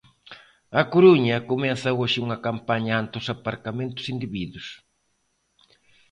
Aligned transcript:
A 0.79 0.81
Coruña 0.93 1.37
comeza 1.49 1.95
hoxe 1.99 2.17
unha 2.25 2.41
campaña 2.47 2.93
ante 3.01 3.15
os 3.21 3.27
aparcamentos 3.35 4.05
indebidos. 4.13 4.65